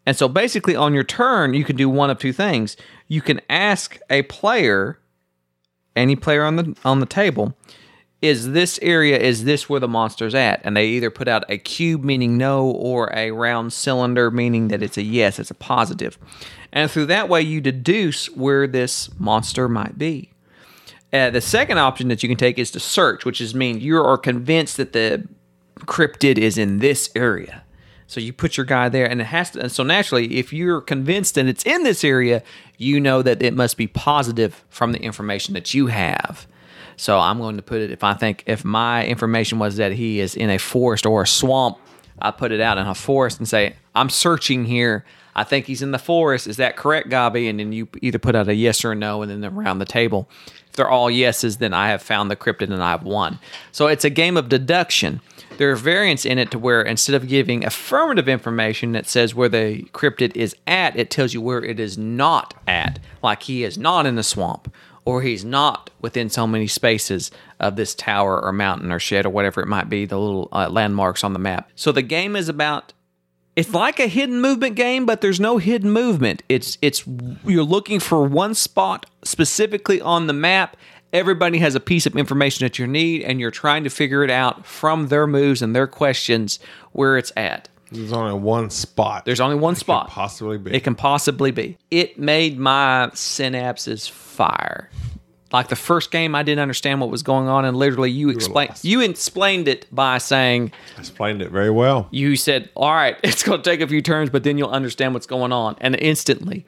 [0.06, 2.76] And so basically, on your turn, you can do one of two things.
[3.08, 4.98] You can ask a player,
[5.96, 7.56] any player on the on the table,
[8.24, 10.60] is this area is this where the monster's at?
[10.64, 14.82] And they either put out a cube meaning no or a round cylinder meaning that
[14.82, 16.18] it's a yes, it's a positive.
[16.74, 20.30] And through that way, you deduce where this monster might be.
[21.12, 23.96] Uh, the second option that you can take is to search, which is mean you
[24.02, 25.26] are convinced that the
[25.82, 27.62] cryptid is in this area.
[28.08, 29.60] So you put your guy there, and it has to.
[29.60, 32.42] And so naturally, if you're convinced that it's in this area,
[32.76, 36.46] you know that it must be positive from the information that you have.
[36.96, 37.92] So I'm going to put it.
[37.92, 41.26] If I think if my information was that he is in a forest or a
[41.26, 41.78] swamp,
[42.20, 45.04] I put it out in a forest and say I'm searching here.
[45.34, 46.46] I think he's in the forest.
[46.46, 47.48] Is that correct, Gabi?
[47.48, 49.84] And then you either put out a yes or a no, and then around the
[49.84, 50.28] table.
[50.68, 53.38] If they're all yeses, then I have found the cryptid and I've won.
[53.70, 55.20] So it's a game of deduction.
[55.56, 59.48] There are variants in it to where instead of giving affirmative information that says where
[59.48, 62.98] the cryptid is at, it tells you where it is not at.
[63.22, 67.76] Like he is not in the swamp, or he's not within so many spaces of
[67.76, 71.22] this tower or mountain or shed or whatever it might be, the little uh, landmarks
[71.22, 71.70] on the map.
[71.76, 72.93] So the game is about
[73.56, 76.42] it's like a hidden movement game, but there's no hidden movement.
[76.48, 77.04] It's it's
[77.44, 80.76] you're looking for one spot specifically on the map.
[81.12, 84.30] Everybody has a piece of information that you need, and you're trying to figure it
[84.30, 86.58] out from their moves and their questions
[86.90, 87.68] where it's at.
[87.92, 89.24] There's only one spot.
[89.24, 90.08] There's only one spot.
[90.08, 90.74] possibly be.
[90.74, 91.78] It can possibly be.
[91.92, 94.90] It made my synapses fire.
[95.52, 98.72] Like the first game, I didn't understand what was going on, and literally you explained
[98.82, 102.08] you explained it by saying explained it very well.
[102.10, 105.14] you said, "All right, it's going to take a few turns, but then you'll understand
[105.14, 106.66] what's going on." And instantly,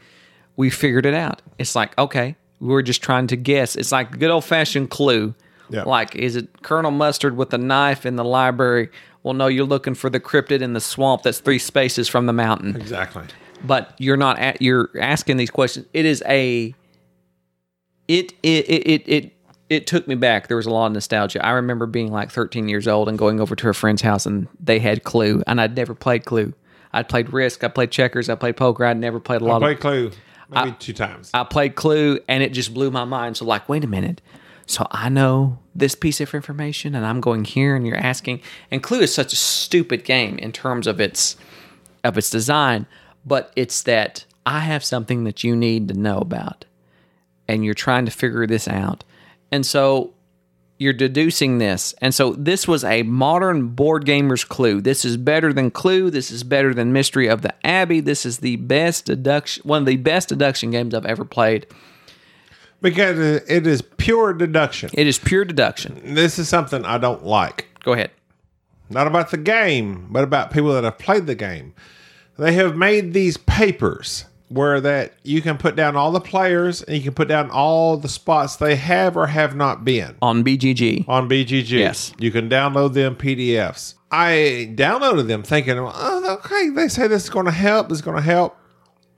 [0.56, 1.42] we figured it out.
[1.58, 3.76] It's like, okay, we were just trying to guess.
[3.76, 5.34] It's like a good old fashioned clue.
[5.68, 5.82] Yeah.
[5.82, 8.88] Like, is it Colonel Mustard with a knife in the library?
[9.24, 12.32] Well, no, you're looking for the cryptid in the swamp that's three spaces from the
[12.32, 12.76] mountain.
[12.76, 13.24] Exactly.
[13.64, 15.86] But you're not at, you're asking these questions.
[15.92, 16.72] It is a
[18.08, 19.32] it it it it
[19.68, 20.48] it took me back.
[20.48, 21.44] There was a lot of nostalgia.
[21.44, 24.46] I remember being like 13 years old and going over to a friend's house and
[24.60, 26.52] they had Clue, and I'd never played Clue.
[26.92, 28.84] I'd played Risk, I played checkers, I played poker.
[28.84, 30.10] I'd never played a lot I of played Clue
[30.48, 31.30] maybe two times.
[31.34, 33.36] I played Clue and it just blew my mind.
[33.36, 34.22] So like, wait a minute.
[34.66, 38.40] So I know this piece of information and I'm going here and you're asking
[38.70, 41.36] and Clue is such a stupid game in terms of its
[42.02, 42.86] of its design,
[43.24, 46.64] but it's that I have something that you need to know about
[47.48, 49.04] and you're trying to figure this out.
[49.52, 50.14] And so
[50.78, 51.94] you're deducing this.
[52.00, 54.80] And so this was a modern board gamer's clue.
[54.80, 56.10] This is better than Clue.
[56.10, 58.00] This is better than Mystery of the Abbey.
[58.00, 61.66] This is the best deduction, one of the best deduction games I've ever played.
[62.82, 64.90] Because it is pure deduction.
[64.92, 66.14] It is pure deduction.
[66.14, 67.68] This is something I don't like.
[67.82, 68.10] Go ahead.
[68.90, 71.74] Not about the game, but about people that have played the game.
[72.38, 76.96] They have made these papers where that you can put down all the players and
[76.96, 81.08] you can put down all the spots they have or have not been On BGG.
[81.08, 81.70] on BGG.
[81.70, 82.12] Yes.
[82.18, 83.94] You can download them PDFs.
[84.10, 88.02] I downloaded them thinking, oh, okay, they say this is going to help, this is
[88.02, 88.56] going to help.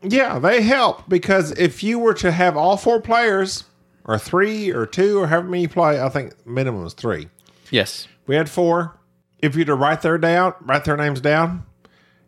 [0.03, 3.65] Yeah, they help because if you were to have all four players,
[4.05, 7.29] or three, or two, or however many you play, I think minimum is three.
[7.71, 8.09] Yes.
[8.27, 8.99] We had four.
[9.41, 11.67] If you to write their down, write their names down,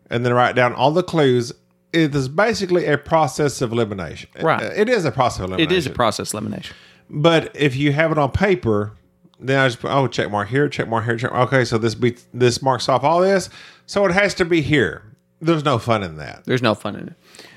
[0.09, 1.51] and then write down all the clues,
[1.93, 4.29] it is basically a process of elimination.
[4.41, 4.61] Right.
[4.63, 5.71] It is a process of elimination.
[5.73, 6.75] It is a process elimination.
[7.09, 8.93] But if you have it on paper,
[9.39, 11.31] then I just put oh check mark here, check mark here, check.
[11.31, 13.49] Okay, so this beats this marks off all this,
[13.85, 15.03] so it has to be here.
[15.41, 16.43] There's no fun in that.
[16.45, 17.13] There's no fun in it.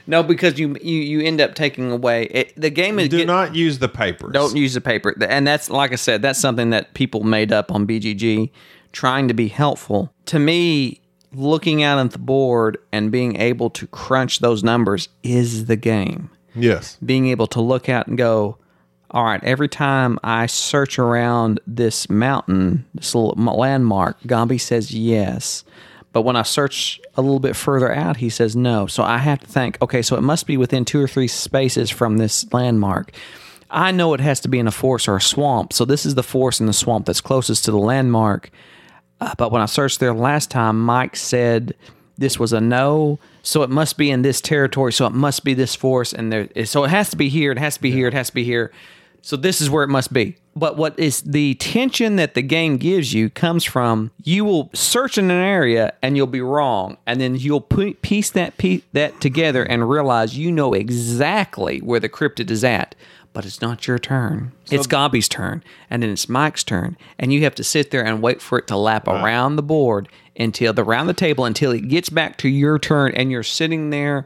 [0.07, 3.27] No, because you you, you end up taking away it, the game is Do get-
[3.27, 4.33] not use the papers.
[4.33, 7.71] don't use the paper, and that's like I said, that's something that people made up
[7.71, 8.51] on BGG,
[8.93, 10.13] trying to be helpful.
[10.27, 11.01] To me,
[11.35, 16.31] looking out at the board and being able to crunch those numbers is the game.
[16.57, 16.97] Yes.
[17.05, 18.59] being able to look out and go,
[19.11, 25.65] all right, every time I search around this mountain, this little landmark, Gombi says yes.
[26.13, 28.87] But when I search a little bit further out, he says no.
[28.87, 31.91] So I have to think, okay, so it must be within two or three spaces
[31.91, 33.13] from this landmark.
[33.69, 35.73] I know it has to be in a forest or a swamp.
[35.73, 38.51] So this is the forest and the swamp that's closest to the landmark.
[39.25, 41.75] Uh, but when I searched there last time, Mike said
[42.19, 44.93] this was a no, so it must be in this territory.
[44.93, 46.13] So it must be this force.
[46.13, 46.67] and there.
[46.67, 47.51] So it has to be here.
[47.51, 48.07] It has to be here.
[48.07, 48.71] It has to be here.
[49.23, 50.37] So this is where it must be.
[50.55, 55.17] But what is the tension that the game gives you comes from you will search
[55.17, 59.65] in an area and you'll be wrong, and then you'll piece that piece, that together
[59.65, 62.95] and realize you know exactly where the cryptid is at.
[63.35, 64.53] But it's not your turn.
[64.71, 68.23] it's Gobby's turn, and then it's Mike's turn, and you have to sit there and
[68.23, 71.89] wait for it to lap around the board until the round the table until it
[71.89, 74.25] gets back to your turn, and you're sitting there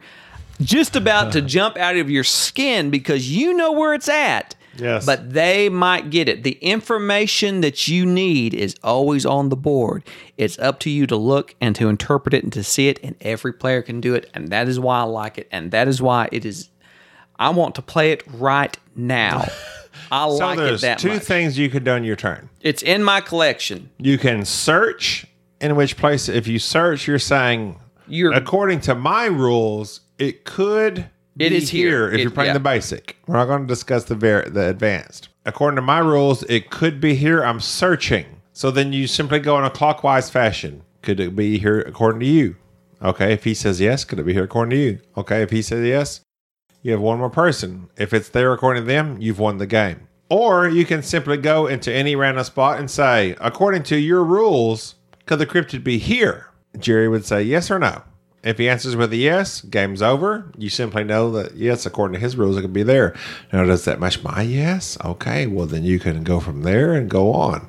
[0.61, 4.55] just about to jump out of your skin because you know where it's at.
[4.77, 5.05] Yes.
[5.05, 6.45] But they might get it.
[6.45, 10.05] The information that you need is always on the board.
[10.37, 13.17] It's up to you to look and to interpret it and to see it, and
[13.21, 14.31] every player can do it.
[14.35, 15.49] And that is why I like it.
[15.51, 16.69] And that is why it is.
[17.39, 19.47] I want to play it right now.
[20.11, 21.23] I So like it that two much.
[21.23, 22.49] things you could do on your turn.
[22.61, 23.91] it's in my collection.
[23.99, 25.27] You can search,
[25.61, 30.99] in which place, if you search, you're saying, You're according to my rules, it could
[31.39, 32.09] It be is here.
[32.09, 32.53] if It- you're playing yeah.
[32.55, 33.17] the basic.
[33.27, 35.29] We're not going to discuss the ver- the advanced.
[35.45, 37.43] According to my rules, it could be here.
[37.45, 38.27] I'm searching.
[38.53, 40.83] So then you simply go in a clockwise fashion.
[41.03, 42.57] Could it be here according to you?
[43.03, 44.99] Okay, if he says yes, could it be here according to you?
[45.17, 46.21] Okay, if he says yes,
[46.83, 47.89] you have one more person.
[47.97, 50.09] If it's there according to them, you've won the game.
[50.31, 54.95] Or you can simply go into any random spot and say, according to your rules,
[55.27, 56.51] could the cryptid be here?
[56.79, 58.03] Jerry would say yes or no.
[58.45, 60.53] If he answers with a yes, game's over.
[60.57, 63.15] You simply know that yes, according to his rules, it could be there.
[63.53, 64.97] Now, does that match my yes?
[65.05, 67.69] Okay, well then you can go from there and go on.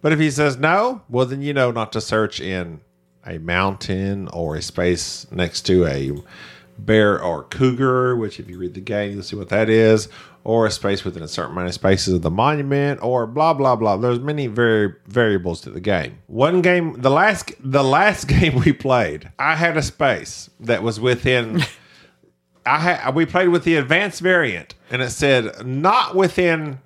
[0.00, 2.80] But if he says no, well then you know not to search in
[3.26, 6.12] a mountain or a space next to a
[6.78, 10.08] bear or cougar, which if you read the game, you'll see what that is,
[10.44, 13.76] or a space within a certain amount of spaces of the monument, or blah blah
[13.76, 13.96] blah.
[13.96, 16.18] There's many very variables to the game.
[16.26, 21.00] One game, the last the last game we played, I had a space that was
[21.00, 21.62] within.
[22.66, 26.80] I had we played with the advanced variant, and it said not within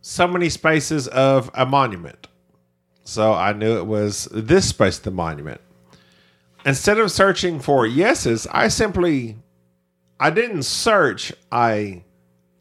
[0.00, 2.28] so many spaces of a monument.
[3.04, 5.60] So I knew it was this space, the monument.
[6.64, 9.36] Instead of searching for yeses, I simply
[10.20, 11.32] I didn't search.
[11.50, 12.04] I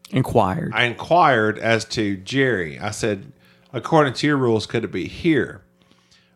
[0.10, 0.72] inquired.
[0.74, 2.80] I inquired as to Jerry.
[2.80, 3.32] I said,
[3.72, 5.62] according to your rules, could it be here?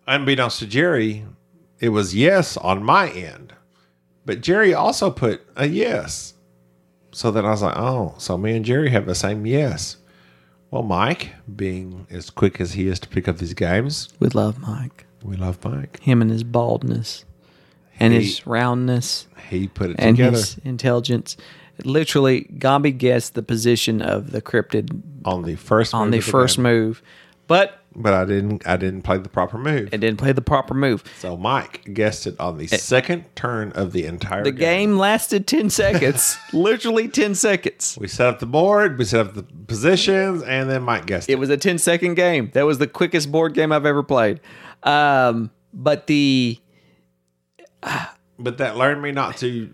[0.08, 1.26] Unbeknownst to Jerry,
[1.80, 3.54] it was yes on my end.
[4.26, 6.36] But Jerry also put a yes.
[7.12, 9.98] So then I was like, oh, so me and Jerry have the same yes.
[10.70, 14.60] Well, Mike, being as quick as he is to pick up these games, we love
[14.60, 15.06] Mike.
[15.24, 16.00] we love Mike.
[16.02, 17.26] Him and his baldness
[18.00, 19.28] and He- his roundness.
[19.50, 21.38] He put it and together his intelligence.
[21.84, 26.64] Literally, Gombi guessed the position of the cryptid on the first on the first game.
[26.64, 27.02] move.
[27.48, 28.66] But but I didn't.
[28.68, 29.90] I didn't play the proper move.
[29.94, 31.04] It didn't play the proper move.
[31.20, 34.56] so Mike guessed it on the second turn of the entire game.
[34.56, 37.98] The game lasted 10 seconds, literally 10 seconds.
[38.00, 38.98] We set up the board.
[38.98, 41.34] We set up the positions, and then Mike guessed it.
[41.34, 42.50] It was a 10 second game.
[42.54, 44.40] That was the quickest board game I've ever played.
[44.84, 46.58] Um, but the
[48.38, 49.74] But that learned me not to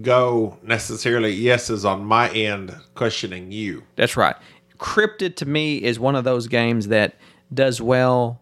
[0.00, 3.82] go necessarily yeses on my end, questioning you.
[3.96, 4.34] That's right.
[4.78, 7.16] Cryptid to me is one of those games that
[7.52, 8.40] does well.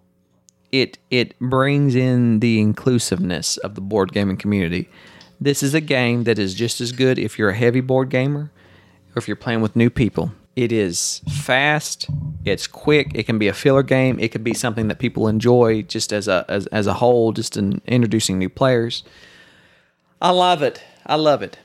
[0.70, 4.88] It it brings in the inclusiveness of the board gaming community.
[5.40, 8.52] This is a game that is just as good if you're a heavy board gamer
[9.08, 10.32] or if you're playing with new people.
[10.60, 12.06] It is fast,
[12.44, 15.80] it's quick, it can be a filler game, it could be something that people enjoy
[15.80, 19.02] just as a as, as a whole, just in introducing new players.
[20.20, 20.82] I love it.
[21.06, 21.56] I love it.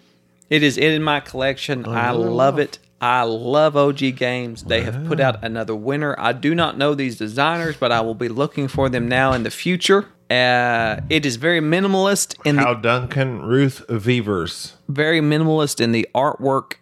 [0.49, 1.86] It is in my collection.
[1.86, 2.79] I love it.
[3.01, 4.63] I love OG games.
[4.63, 6.15] They have put out another winner.
[6.17, 9.43] I do not know these designers, but I will be looking for them now in
[9.43, 10.08] the future.
[10.29, 16.08] Uh, it is very minimalist in the Hal Duncan Ruth Veevers, very minimalist in the
[16.15, 16.75] artwork,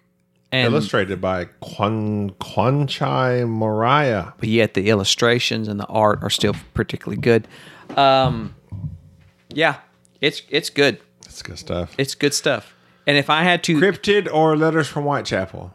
[0.53, 4.33] and illustrated by Quan Kwanchai Moriya.
[4.37, 7.47] but yet the illustrations and the art are still particularly good.
[7.97, 8.55] Um,
[9.49, 9.77] yeah,
[10.21, 10.99] it's it's good.
[11.25, 11.93] It's good stuff.
[11.97, 12.73] It's good stuff.
[13.05, 15.73] And if I had to Cryptid or Letters from Whitechapel?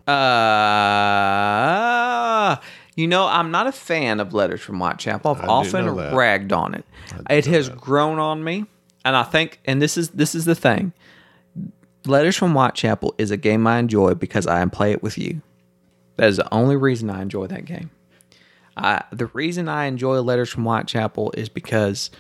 [1.29, 2.57] Uh,
[2.97, 5.33] you know, I'm not a fan of Letters from Whitechapel.
[5.33, 6.85] I've do often ragged on it.
[7.29, 8.65] It has grown on me,
[9.05, 10.93] and I think, and this is this is the thing.
[12.09, 15.43] Letters from Whitechapel is a game I enjoy because I play it with you.
[16.17, 17.91] That is the only reason I enjoy that game.
[18.77, 22.11] I, the reason I enjoy Letters from Whitechapel is because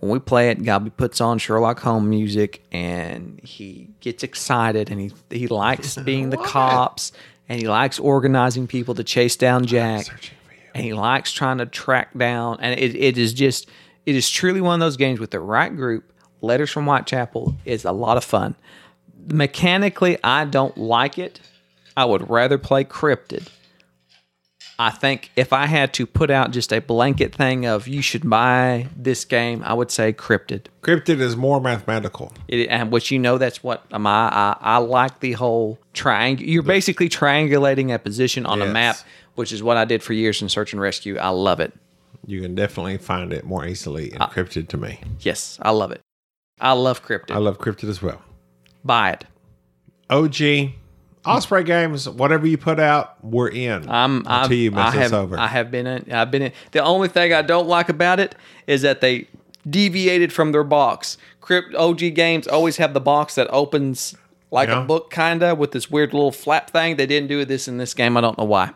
[0.00, 5.00] when we play it, Gabby puts on Sherlock Holmes music and he gets excited and
[5.00, 7.12] he he likes being the cops
[7.48, 10.60] and he likes organizing people to chase down Jack Searching for you.
[10.74, 13.68] and he likes trying to track down and it, it is just
[14.04, 16.12] it is truly one of those games with the right group.
[16.42, 18.54] Letters from Whitechapel is a lot of fun.
[19.26, 21.40] Mechanically, I don't like it.
[21.96, 23.48] I would rather play Cryptid.
[24.78, 28.28] I think if I had to put out just a blanket thing of you should
[28.28, 30.66] buy this game, I would say Cryptid.
[30.82, 32.32] Cryptid is more mathematical.
[32.48, 36.44] It, and which you know that's what um, I, I I like the whole triangle.
[36.44, 38.96] You're basically triangulating a position on a map,
[39.36, 41.18] which is what I did for years in search and rescue.
[41.18, 41.72] I love it.
[42.26, 45.00] You can definitely find it more easily in Cryptid to me.
[45.20, 46.00] Yes, I love it.
[46.60, 47.32] I love Cryptid.
[47.32, 48.22] I love Cryptid as well.
[48.84, 49.24] Buy it.
[50.10, 50.72] OG,
[51.24, 53.88] Osprey Games, whatever you put out, we're in.
[53.88, 55.38] I'm until I've, you mess I have us over.
[55.38, 56.12] I have been in.
[56.12, 56.52] I've been in.
[56.72, 58.34] The only thing I don't like about it
[58.66, 59.28] is that they
[59.68, 61.16] deviated from their box.
[61.40, 64.14] Crypt OG games always have the box that opens
[64.50, 66.96] like a book, kinda with this weird little flap thing.
[66.96, 68.16] They didn't do this in this game.
[68.16, 68.70] I don't know why.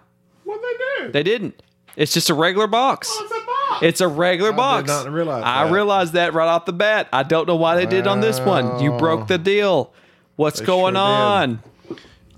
[0.44, 1.12] what they do?
[1.12, 1.62] They didn't.
[1.94, 3.08] It's just a regular box.
[3.12, 3.37] Oh, box.
[3.82, 4.88] It's a regular box.
[4.88, 5.72] not realize I that.
[5.72, 7.08] realized that right off the bat.
[7.12, 8.82] I don't know why they did on this one.
[8.82, 9.92] You broke the deal.
[10.36, 11.10] What's going sure did.
[11.10, 11.62] on?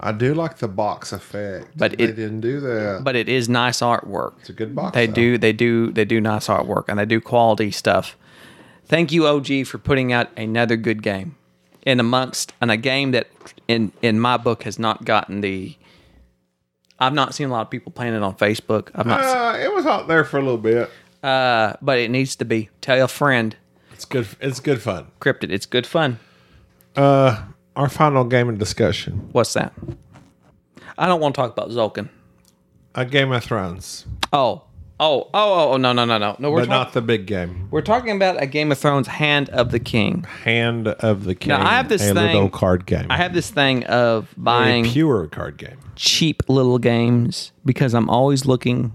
[0.02, 3.02] I do like the box effect, But they it- didn't do that.
[3.04, 4.32] But it is nice artwork.
[4.40, 4.94] it's a good box.
[4.94, 5.12] They though.
[5.12, 8.16] do, they do, they do nice artwork and they do quality stuff.
[8.86, 11.36] Thank you, OG, for putting out another good game.
[11.86, 13.28] In amongst and a game that
[13.68, 15.76] in in my book has not gotten the
[16.98, 18.90] I've not seen a lot of people playing it on Facebook.
[18.94, 20.90] I've not Uh, it was out there for a little bit.
[21.22, 22.70] Uh but it needs to be.
[22.80, 23.56] Tell a friend.
[23.92, 24.26] It's good.
[24.40, 25.08] It's good fun.
[25.20, 25.50] Cryptid.
[25.50, 26.18] It's good fun.
[26.96, 27.42] Uh,
[27.76, 29.72] our final game of discussion: What's that?
[30.98, 32.08] I don't want to talk about Tzolk'in.
[32.94, 34.62] a Game of Thrones, Oh.
[35.02, 36.36] Oh, oh, oh, oh, no, no, no, no.
[36.38, 37.68] No, we're, but talk- not the big game.
[37.70, 40.24] we're talking about a Game of Thrones Hand of the King.
[40.44, 41.48] Hand of the King.
[41.48, 43.06] Now I have this a thing- little card game.
[43.08, 45.78] I have this thing of a buying pure card game.
[45.96, 48.94] cheap little games because I'm always looking.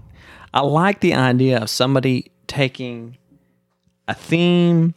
[0.54, 3.16] I like the idea of somebody taking
[4.08, 4.94] a theme,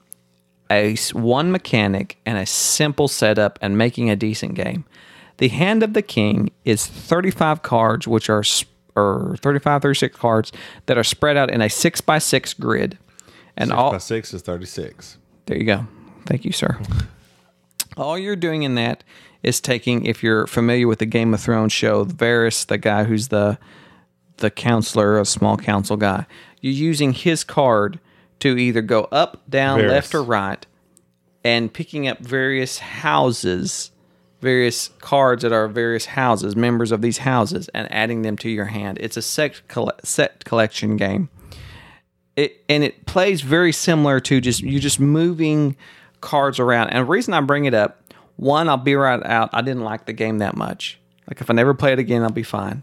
[0.71, 4.85] a one mechanic, and a simple setup and making a decent game.
[5.37, 8.43] The Hand of the King is 35 cards, which are
[8.95, 10.51] or 35, 36 cards
[10.87, 12.97] that are spread out in a six by six grid,
[13.55, 15.17] and Six all by six is thirty-six.
[15.45, 15.87] there you go.
[16.25, 16.77] Thank you, sir.
[17.97, 19.03] All you're doing in that
[19.43, 23.27] is taking, if you're familiar with the Game of Thrones show, Varys, the guy who's
[23.29, 23.57] the
[24.39, 26.25] the counselor, a small council guy,
[26.61, 27.99] you're using his card
[28.39, 29.89] to either go up, down, Varys.
[29.89, 30.65] left, or right,
[31.43, 33.91] and picking up various houses,
[34.41, 38.65] various cards that are various houses, members of these houses, and adding them to your
[38.65, 38.97] hand.
[39.01, 41.29] It's a set, colle- set collection game
[42.39, 45.75] it and it plays very similar to just you're just moving
[46.21, 46.89] cards around.
[46.89, 49.49] And the reason I bring it up, one, I'll be right out.
[49.51, 50.97] I didn't like the game that much.
[51.27, 52.81] Like if I never play it again, I'll be fine.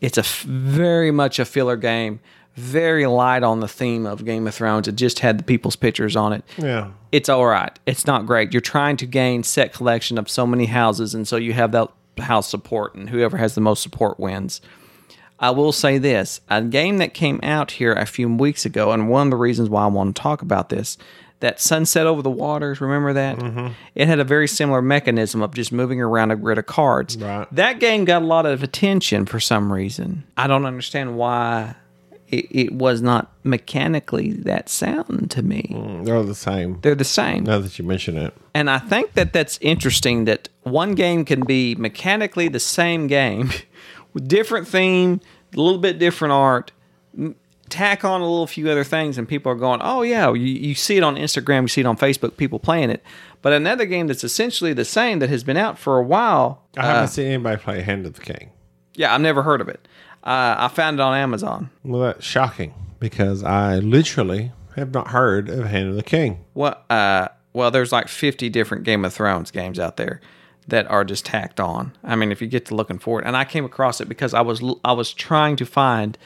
[0.00, 2.20] It's a f- very much a filler game,
[2.56, 4.88] very light on the theme of Game of Thrones.
[4.88, 6.44] It just had the people's pictures on it.
[6.56, 6.90] Yeah.
[7.12, 7.76] It's all right.
[7.86, 8.52] It's not great.
[8.52, 11.88] You're trying to gain set collection of so many houses, and so you have that
[12.18, 14.60] house support, and whoever has the most support wins.
[15.38, 19.08] I will say this a game that came out here a few weeks ago, and
[19.08, 20.98] one of the reasons why I want to talk about this
[21.40, 23.38] that Sunset Over the Waters, remember that?
[23.38, 23.68] Mm-hmm.
[23.94, 27.16] It had a very similar mechanism of just moving around a grid of cards.
[27.16, 27.46] Right.
[27.52, 30.24] That game got a lot of attention for some reason.
[30.36, 31.74] I don't understand why
[32.28, 35.74] it, it was not mechanically that sound to me.
[36.04, 36.80] They're the same.
[36.80, 37.44] They're the same.
[37.44, 38.34] Now that you mention it.
[38.54, 43.50] And I think that that's interesting that one game can be mechanically the same game
[44.12, 45.20] with different theme,
[45.54, 46.72] a little bit different art,
[47.70, 50.74] tack on a little few other things, and people are going, oh, yeah, you, you
[50.74, 53.02] see it on Instagram, you see it on Facebook, people playing it.
[53.42, 56.64] But another game that's essentially the same that has been out for a while.
[56.76, 58.50] I haven't seen anybody play Hand of the King.
[58.94, 59.86] Yeah, I've never heard of it.
[60.22, 61.70] Uh, I found it on Amazon.
[61.82, 66.44] Well, that's shocking because I literally have not heard of Hand of the King.
[66.52, 66.84] What?
[66.90, 70.20] Uh, well, there's like 50 different Game of Thrones games out there
[70.68, 71.96] that are just tacked on.
[72.04, 74.34] I mean, if you get to looking for it, and I came across it because
[74.34, 76.16] I was I was trying to find.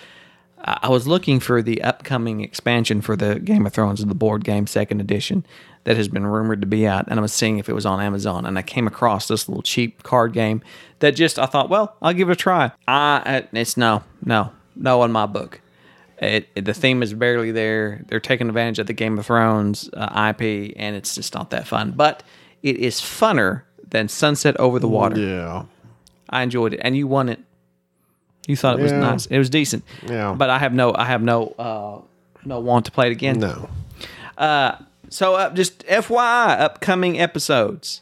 [0.66, 4.66] I was looking for the upcoming expansion for the Game of Thrones, the board game
[4.66, 5.44] second edition
[5.84, 8.00] that has been rumored to be out, and I was seeing if it was on
[8.00, 10.62] Amazon, and I came across this little cheap card game
[11.00, 12.72] that just I thought, well, I'll give it a try.
[12.88, 15.60] I it's no, no, no in my book.
[16.18, 18.02] It, it- the theme is barely there.
[18.08, 21.66] They're taking advantage of the Game of Thrones uh, IP, and it's just not that
[21.66, 21.90] fun.
[21.90, 22.22] But
[22.62, 25.18] it is funner than Sunset Over the Water.
[25.20, 25.64] Yeah.
[26.30, 27.40] I enjoyed it, and you won it.
[28.46, 29.00] You thought it was Yeah.
[29.00, 29.26] nice.
[29.26, 29.84] It was decent.
[30.06, 30.34] Yeah.
[30.36, 32.00] But I have no, I have no, uh,
[32.44, 33.38] no want to play it again.
[33.40, 33.68] No.
[34.38, 34.76] Uh,
[35.10, 38.00] So uh, just FYI, upcoming episodes.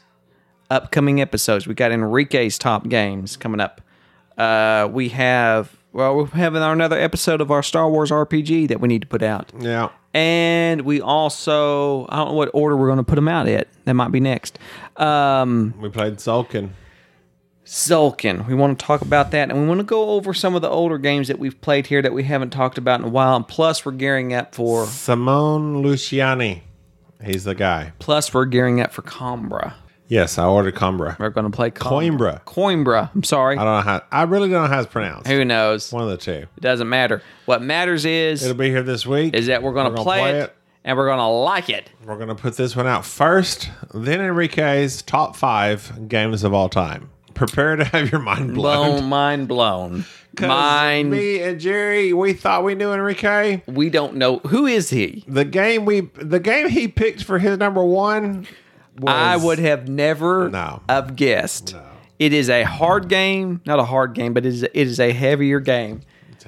[0.71, 1.67] Upcoming episodes.
[1.67, 3.81] We got Enrique's top games coming up.
[4.37, 8.79] Uh, we have well, we're having our another episode of our Star Wars RPG that
[8.81, 9.51] we need to put out.
[9.59, 9.89] Yeah.
[10.15, 13.67] And we also, I don't know what order we're going to put them out at.
[13.85, 14.57] That might be next.
[14.97, 16.69] Um, We played Sulkin.
[17.65, 18.47] Tzolk'in.
[18.47, 20.69] We want to talk about that, and we want to go over some of the
[20.69, 23.35] older games that we've played here that we haven't talked about in a while.
[23.35, 26.61] And plus, we're gearing up for Simone Luciani.
[27.23, 27.93] He's the guy.
[27.99, 29.73] plus we're gearing up for Coimbra.
[30.09, 31.17] Yes, I ordered Coimbra.
[31.17, 32.43] We're going to play Coimbra.
[32.43, 33.09] Coimbra.
[33.15, 33.57] I'm sorry.
[33.57, 34.01] I don't know how.
[34.11, 35.27] I really don't know how it's pronounced.
[35.27, 35.91] Who knows?
[35.93, 36.31] One of the two.
[36.31, 37.23] It doesn't matter.
[37.45, 39.33] What matters is It'll be here this week.
[39.33, 41.89] is that we're going to gonna play, it, and we're going to like it.
[42.05, 43.71] We're gonna put this one out first.
[43.93, 47.09] Then Enrique's top five games of all time.
[47.33, 48.91] Prepare to have your mind blown.
[48.99, 50.05] Blown, mind blown.
[50.35, 51.11] 'Cause Mind.
[51.11, 53.61] Me and Jerry, we thought we knew Enrique.
[53.67, 55.23] We don't know who is he.
[55.27, 58.47] The game we, the game he picked for his number one.
[58.97, 60.81] Was, I would have never No.
[60.89, 61.75] have guessed.
[62.17, 65.11] It is a hard game, not a hard game, but it is it is a
[65.11, 66.01] heavier game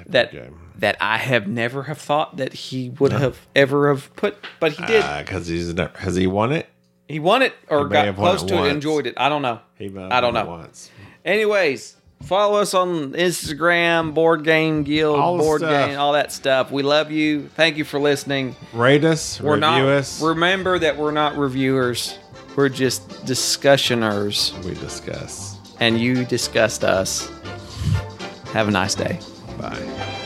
[0.08, 0.60] that game.
[0.78, 4.86] that I have never have thought that he would have ever have put, but he
[4.88, 5.04] did.
[5.04, 6.68] Uh, because he's never, has he won it?
[7.08, 9.14] He won it or got close it to it, enjoyed it.
[9.18, 9.60] I don't know.
[9.78, 10.52] He might I don't won it know.
[10.58, 10.92] Once.
[11.24, 15.90] Anyways, follow us on Instagram, Board Game Guild, All Board stuff.
[15.90, 16.72] Game, all that stuff.
[16.72, 17.48] We love you.
[17.56, 18.56] Thank you for listening.
[18.74, 19.82] Rate us, We're review not.
[19.88, 20.22] us.
[20.22, 22.18] Remember that we're not reviewers.
[22.56, 25.58] We're just discussioners, we discuss.
[25.82, 27.30] and you discussed us.
[28.54, 29.20] Have a nice day.
[29.60, 30.22] Bye.